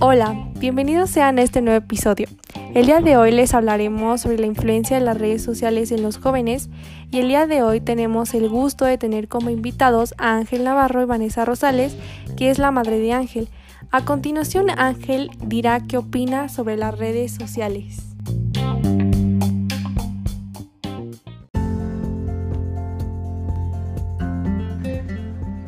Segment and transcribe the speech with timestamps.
[0.00, 2.28] Hola, bienvenidos sean a este nuevo episodio.
[2.74, 6.18] El día de hoy les hablaremos sobre la influencia de las redes sociales en los
[6.18, 6.68] jóvenes
[7.10, 11.00] y el día de hoy tenemos el gusto de tener como invitados a Ángel Navarro
[11.02, 11.96] y Vanessa Rosales,
[12.36, 13.48] que es la madre de Ángel.
[13.90, 18.13] A continuación Ángel dirá qué opina sobre las redes sociales.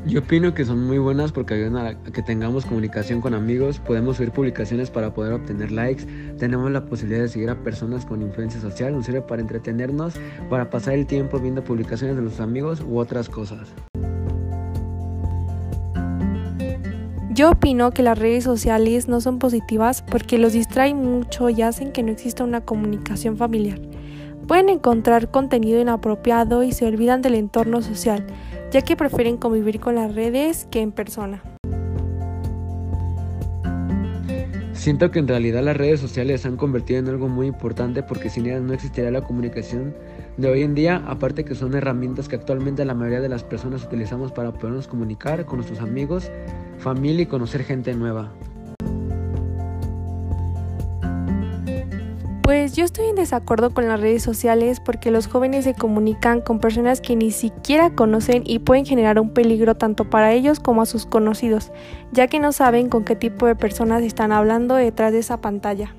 [0.07, 4.19] Yo opino que son muy buenas porque ayudan a que tengamos comunicación con amigos, podemos
[4.19, 6.05] subir publicaciones para poder obtener likes,
[6.39, 10.15] tenemos la posibilidad de seguir a personas con influencia social, nos sirve para entretenernos,
[10.49, 13.69] para pasar el tiempo viendo publicaciones de los amigos u otras cosas.
[17.31, 21.91] Yo opino que las redes sociales no son positivas porque los distraen mucho y hacen
[21.91, 23.81] que no exista una comunicación familiar.
[24.47, 28.25] Pueden encontrar contenido inapropiado y se olvidan del entorno social
[28.77, 31.43] ya que prefieren convivir con las redes que en persona.
[34.75, 38.29] Siento que en realidad las redes sociales se han convertido en algo muy importante porque
[38.29, 39.95] sin ellas no existiría la comunicación
[40.37, 43.83] de hoy en día, aparte que son herramientas que actualmente la mayoría de las personas
[43.83, 46.31] utilizamos para podernos comunicar con nuestros amigos,
[46.77, 48.31] familia y conocer gente nueva.
[52.47, 56.61] Pues yo estoy en desacuerdo con las redes sociales porque los jóvenes se comunican con
[56.61, 60.87] personas que ni siquiera conocen y pueden generar un peligro tanto para ellos como a
[60.87, 61.73] sus conocidos,
[62.13, 65.93] ya que no saben con qué tipo de personas están hablando detrás de esa pantalla.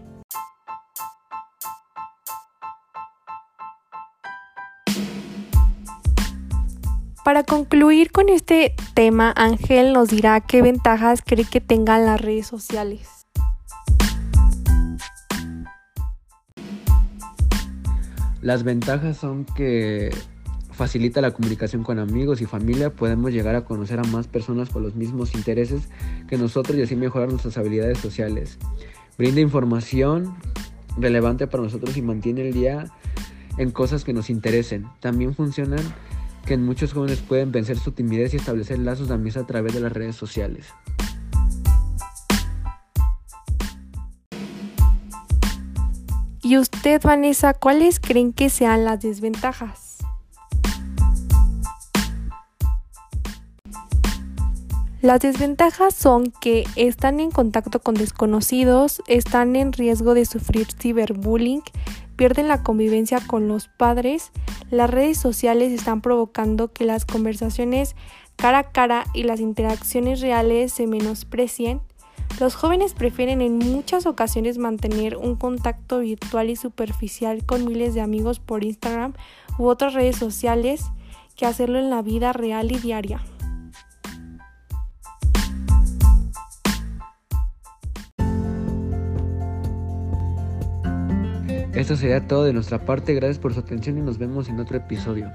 [7.25, 12.47] Para concluir con este tema, Ángel nos dirá qué ventajas cree que tengan las redes
[12.47, 13.16] sociales.
[18.41, 20.11] Las ventajas son que
[20.71, 24.83] facilita la comunicación con amigos y familia, podemos llegar a conocer a más personas con
[24.83, 25.89] los mismos intereses
[26.27, 28.59] que nosotros y así mejorar nuestras habilidades sociales.
[29.17, 30.35] Brinda información
[30.97, 32.85] relevante para nosotros y mantiene el día
[33.57, 34.85] en cosas que nos interesen.
[34.99, 35.81] También funcionan
[36.45, 39.73] que en muchos jóvenes pueden vencer su timidez y establecer lazos de amistad a través
[39.73, 40.67] de las redes sociales.
[46.47, 49.97] ¿Y usted, Vanessa, cuáles creen que sean las desventajas?
[55.01, 61.63] Las desventajas son que están en contacto con desconocidos, están en riesgo de sufrir ciberbullying,
[62.15, 64.31] pierden la convivencia con los padres,
[64.71, 67.93] las redes sociales están provocando que las conversaciones
[68.37, 71.81] cara a cara y las interacciones reales se menosprecien,
[72.39, 78.01] los jóvenes prefieren en muchas ocasiones mantener un contacto virtual y superficial con miles de
[78.01, 79.13] amigos por Instagram
[79.57, 80.85] u otras redes sociales
[81.35, 83.21] que hacerlo en la vida real y diaria.
[91.73, 94.77] Esto sería todo de nuestra parte, gracias por su atención y nos vemos en otro
[94.77, 95.31] episodio.